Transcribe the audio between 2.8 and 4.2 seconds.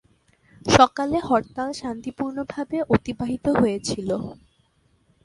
অতিবাহিত হয়েছিল।